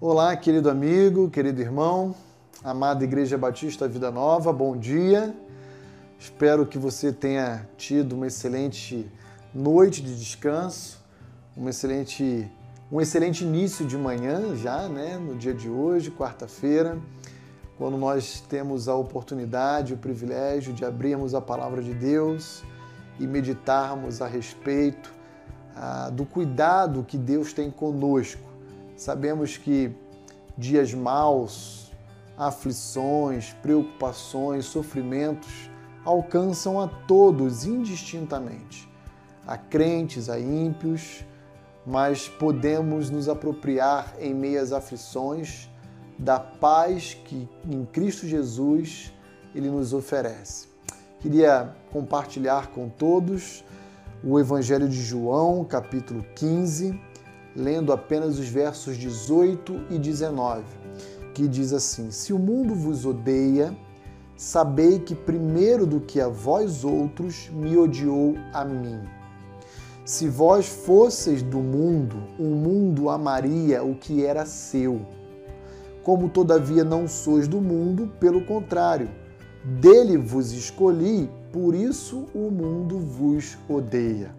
Olá, 0.00 0.36
querido 0.36 0.70
amigo, 0.70 1.28
querido 1.28 1.60
irmão, 1.60 2.14
amada 2.62 3.02
Igreja 3.02 3.36
Batista 3.36 3.88
Vida 3.88 4.12
Nova, 4.12 4.52
bom 4.52 4.76
dia. 4.76 5.34
Espero 6.16 6.64
que 6.64 6.78
você 6.78 7.12
tenha 7.12 7.68
tido 7.76 8.12
uma 8.12 8.28
excelente 8.28 9.10
noite 9.52 10.00
de 10.00 10.16
descanso, 10.16 11.04
um 11.56 11.68
excelente, 11.68 12.48
um 12.92 13.00
excelente 13.00 13.42
início 13.42 13.84
de 13.84 13.96
manhã 13.96 14.54
já, 14.54 14.88
né, 14.88 15.18
no 15.18 15.34
dia 15.34 15.52
de 15.52 15.68
hoje, 15.68 16.12
quarta-feira, 16.12 16.96
quando 17.76 17.98
nós 17.98 18.40
temos 18.48 18.88
a 18.88 18.94
oportunidade, 18.94 19.94
o 19.94 19.96
privilégio 19.96 20.72
de 20.72 20.84
abrirmos 20.84 21.34
a 21.34 21.40
palavra 21.40 21.82
de 21.82 21.92
Deus 21.92 22.62
e 23.18 23.26
meditarmos 23.26 24.22
a 24.22 24.28
respeito 24.28 25.12
ah, 25.74 26.08
do 26.08 26.24
cuidado 26.24 27.02
que 27.02 27.18
Deus 27.18 27.52
tem 27.52 27.68
conosco 27.68 28.47
Sabemos 28.98 29.56
que 29.56 29.92
dias 30.56 30.92
maus, 30.92 31.92
aflições, 32.36 33.52
preocupações, 33.62 34.64
sofrimentos 34.64 35.70
alcançam 36.04 36.80
a 36.80 36.88
todos 36.88 37.64
indistintamente, 37.64 38.90
a 39.46 39.56
crentes, 39.56 40.28
a 40.28 40.40
ímpios, 40.40 41.24
mas 41.86 42.28
podemos 42.28 43.08
nos 43.08 43.28
apropriar 43.28 44.16
em 44.18 44.34
meias 44.34 44.72
aflições 44.72 45.70
da 46.18 46.40
paz 46.40 47.16
que 47.24 47.48
em 47.70 47.84
Cristo 47.84 48.26
Jesus 48.26 49.12
ele 49.54 49.70
nos 49.70 49.92
oferece. 49.92 50.66
Queria 51.20 51.72
compartilhar 51.92 52.72
com 52.72 52.88
todos 52.88 53.64
o 54.24 54.40
Evangelho 54.40 54.88
de 54.88 55.00
João, 55.00 55.64
capítulo 55.64 56.26
15, 56.34 57.00
lendo 57.54 57.92
apenas 57.92 58.38
os 58.38 58.48
versos 58.48 58.96
18 58.96 59.86
e 59.90 59.98
19, 59.98 60.62
que 61.34 61.46
diz 61.48 61.72
assim: 61.72 62.10
Se 62.10 62.32
o 62.32 62.38
mundo 62.38 62.74
vos 62.74 63.04
odeia, 63.04 63.76
sabei 64.36 64.98
que 64.98 65.14
primeiro 65.14 65.86
do 65.86 66.00
que 66.00 66.20
a 66.20 66.28
vós 66.28 66.84
outros 66.84 67.50
me 67.52 67.76
odiou 67.76 68.34
a 68.52 68.64
mim. 68.64 69.00
Se 70.04 70.26
vós 70.26 70.66
fosseis 70.66 71.42
do 71.42 71.58
mundo, 71.58 72.16
o 72.38 72.44
mundo 72.44 73.10
amaria 73.10 73.84
o 73.84 73.94
que 73.94 74.24
era 74.24 74.46
seu. 74.46 75.02
Como 76.02 76.30
todavia 76.30 76.82
não 76.82 77.06
sois 77.06 77.46
do 77.46 77.60
mundo, 77.60 78.10
pelo 78.18 78.42
contrário, 78.46 79.10
dele 79.80 80.16
vos 80.16 80.52
escolhi, 80.52 81.28
por 81.52 81.74
isso 81.74 82.24
o 82.34 82.50
mundo 82.50 82.98
vos 82.98 83.58
odeia. 83.68 84.34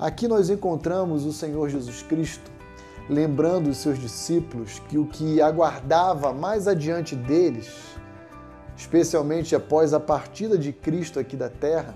Aqui 0.00 0.26
nós 0.26 0.48
encontramos 0.48 1.26
o 1.26 1.32
Senhor 1.32 1.68
Jesus 1.68 2.00
Cristo 2.00 2.50
lembrando 3.06 3.68
os 3.68 3.76
seus 3.76 3.98
discípulos 3.98 4.78
que 4.88 4.96
o 4.96 5.04
que 5.04 5.42
aguardava 5.42 6.32
mais 6.32 6.66
adiante 6.66 7.14
deles, 7.14 7.68
especialmente 8.74 9.54
após 9.54 9.92
a 9.92 10.00
partida 10.00 10.56
de 10.56 10.72
Cristo 10.72 11.20
aqui 11.20 11.36
da 11.36 11.50
terra, 11.50 11.94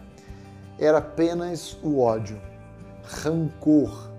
era 0.79 0.99
apenas 0.99 1.79
o 1.83 1.99
ódio, 1.99 2.39
rancor, 3.05 4.11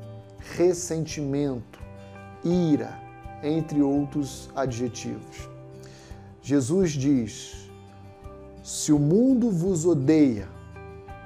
ressentimento, 0.56 1.80
ira, 2.44 3.00
entre 3.44 3.84
outros 3.84 4.50
adjetivos. 4.56 5.48
Jesus 6.42 6.94
diz: 6.94 7.70
Se 8.64 8.92
o 8.92 8.98
mundo 8.98 9.52
vos 9.52 9.86
odeia, 9.86 10.48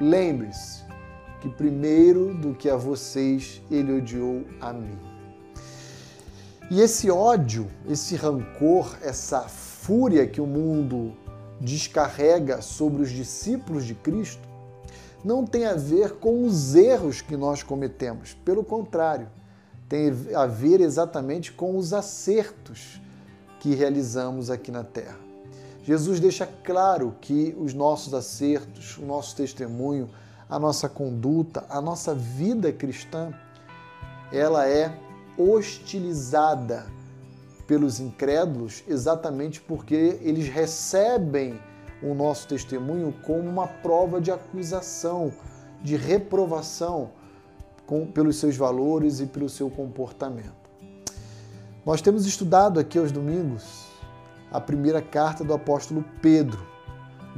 lembre-se 0.02 0.89
que 1.42 1.50
primeiro 1.50 2.34
do 2.34 2.54
que 2.54 2.70
a 2.70 2.76
vocês 2.76 3.62
ele 3.72 3.98
odiou 3.98 4.44
a 4.60 4.74
mim. 4.74 4.98
E 6.72 6.82
esse 6.82 7.10
ódio, 7.10 7.68
esse 7.88 8.16
rancor, 8.16 8.98
essa 9.02 9.42
fúria 9.42 10.28
que 10.28 10.40
o 10.40 10.46
mundo 10.46 11.14
descarrega 11.60 12.62
sobre 12.62 13.02
os 13.02 13.10
discípulos 13.10 13.86
de 13.86 13.96
Cristo, 13.96 14.48
não 15.24 15.46
tem 15.46 15.66
a 15.66 15.74
ver 15.74 16.14
com 16.14 16.44
os 16.44 16.76
erros 16.76 17.22
que 17.22 17.36
nós 17.36 17.64
cometemos. 17.64 18.34
Pelo 18.46 18.64
contrário, 18.64 19.28
tem 19.90 20.14
a 20.36 20.46
ver 20.46 20.80
exatamente 20.80 21.52
com 21.52 21.76
os 21.76 21.92
acertos 21.92 23.02
que 23.60 23.74
realizamos 23.74 24.50
aqui 24.50 24.72
na 24.72 24.84
terra. 24.84 25.18
Jesus 25.84 26.20
deixa 26.20 26.48
claro 26.64 27.16
que 27.20 27.56
os 27.60 27.74
nossos 27.74 28.14
acertos, 28.14 28.98
o 28.98 29.06
nosso 29.06 29.36
testemunho, 29.36 30.10
a 30.50 30.58
nossa 30.58 30.90
conduta, 30.90 31.66
a 31.70 31.80
nossa 31.80 32.16
vida 32.16 32.72
cristã, 32.72 33.32
ela 34.32 34.68
é 34.68 34.98
hostilizada 35.38 36.88
pelos 37.68 38.00
incrédulos 38.00 38.84
exatamente 38.88 39.62
porque 39.62 40.20
eles 40.24 40.50
recebem 40.50 41.60
o 42.02 42.14
nosso 42.14 42.48
testemunho 42.48 43.14
como 43.24 43.48
uma 43.48 43.68
prova 43.68 44.20
de 44.20 44.32
acusação, 44.32 45.32
de 45.84 45.96
reprovação 45.96 47.12
com, 47.86 48.08
pelos 48.08 48.38
seus 48.38 48.58
valores 48.58 49.20
e 49.20 49.28
pelo 49.28 49.48
seu 49.50 49.70
comportamento. 49.70 50.54
Nós 51.86 52.02
temos 52.02 52.26
estudado 52.26 52.80
aqui 52.80 52.98
aos 52.98 53.12
domingos 53.12 53.88
a 54.52 54.60
primeira 54.60 55.02
carta 55.02 55.44
do 55.44 55.54
apóstolo 55.54 56.04
Pedro. 56.22 56.66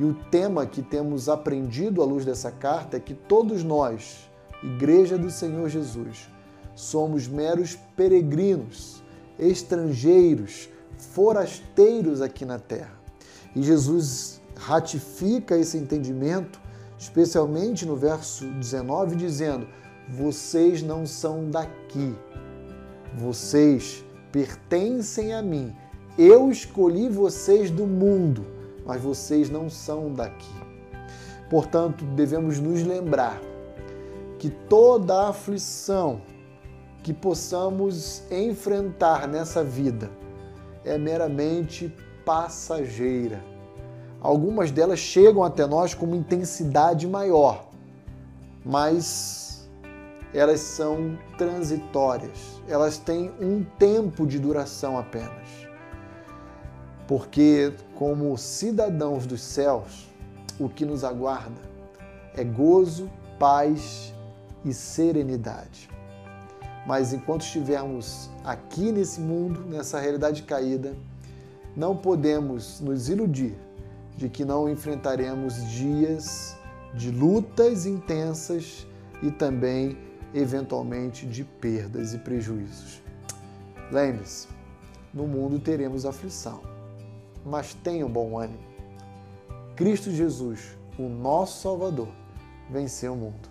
E 0.01 0.03
o 0.03 0.15
tema 0.15 0.65
que 0.65 0.81
temos 0.81 1.29
aprendido 1.29 2.01
à 2.01 2.05
luz 2.05 2.25
dessa 2.25 2.49
carta 2.49 2.97
é 2.97 2.99
que 2.99 3.13
todos 3.13 3.63
nós, 3.63 4.27
Igreja 4.63 5.15
do 5.15 5.29
Senhor 5.29 5.69
Jesus, 5.69 6.27
somos 6.73 7.27
meros 7.27 7.77
peregrinos, 7.95 9.03
estrangeiros, 9.37 10.69
forasteiros 10.97 12.19
aqui 12.19 12.45
na 12.45 12.57
terra. 12.57 12.99
E 13.55 13.61
Jesus 13.61 14.41
ratifica 14.57 15.55
esse 15.55 15.77
entendimento, 15.77 16.59
especialmente 16.97 17.85
no 17.85 17.95
verso 17.95 18.47
19, 18.53 19.15
dizendo: 19.15 19.67
Vocês 20.09 20.81
não 20.81 21.05
são 21.05 21.47
daqui, 21.47 22.15
vocês 23.19 24.03
pertencem 24.31 25.31
a 25.35 25.43
mim. 25.43 25.75
Eu 26.17 26.49
escolhi 26.49 27.07
vocês 27.07 27.69
do 27.69 27.85
mundo 27.85 28.60
mas 28.91 29.01
vocês 29.01 29.49
não 29.49 29.69
são 29.69 30.11
daqui. 30.11 30.53
Portanto, 31.49 32.03
devemos 32.03 32.59
nos 32.59 32.83
lembrar 32.83 33.39
que 34.37 34.49
toda 34.49 35.29
aflição 35.29 36.21
que 37.01 37.13
possamos 37.13 38.21
enfrentar 38.29 39.29
nessa 39.29 39.63
vida 39.63 40.11
é 40.83 40.97
meramente 40.97 41.95
passageira. 42.25 43.41
Algumas 44.19 44.71
delas 44.71 44.99
chegam 44.99 45.41
até 45.41 45.65
nós 45.65 45.93
com 45.93 46.05
uma 46.05 46.17
intensidade 46.17 47.07
maior, 47.07 47.69
mas 48.65 49.69
elas 50.33 50.59
são 50.59 51.17
transitórias, 51.37 52.61
elas 52.67 52.97
têm 52.97 53.31
um 53.39 53.63
tempo 53.79 54.27
de 54.27 54.37
duração 54.37 54.97
apenas 54.97 55.60
porque, 57.11 57.73
como 57.95 58.37
cidadãos 58.37 59.25
dos 59.25 59.41
céus, 59.41 60.09
o 60.57 60.69
que 60.69 60.85
nos 60.85 61.03
aguarda 61.03 61.59
é 62.33 62.41
gozo, 62.41 63.11
paz 63.37 64.13
e 64.63 64.73
serenidade. 64.73 65.89
Mas 66.87 67.11
enquanto 67.11 67.41
estivermos 67.41 68.29
aqui 68.45 68.93
nesse 68.93 69.19
mundo, 69.19 69.59
nessa 69.67 69.99
realidade 69.99 70.43
caída, 70.43 70.95
não 71.75 71.97
podemos 71.97 72.79
nos 72.79 73.09
iludir 73.09 73.57
de 74.15 74.29
que 74.29 74.45
não 74.45 74.69
enfrentaremos 74.69 75.69
dias 75.69 76.55
de 76.93 77.11
lutas 77.11 77.85
intensas 77.85 78.87
e 79.21 79.29
também, 79.29 79.97
eventualmente, 80.33 81.25
de 81.25 81.43
perdas 81.43 82.13
e 82.13 82.19
prejuízos. 82.19 83.01
Lembre-se, 83.91 84.47
no 85.13 85.27
mundo 85.27 85.59
teremos 85.59 86.05
aflição 86.05 86.70
mas 87.45 87.73
tenham 87.73 88.09
bom 88.09 88.37
ânimo. 88.37 88.59
Cristo 89.75 90.11
Jesus, 90.11 90.77
o 90.97 91.03
nosso 91.03 91.61
Salvador, 91.61 92.09
venceu 92.69 93.13
o 93.13 93.17
mundo. 93.17 93.50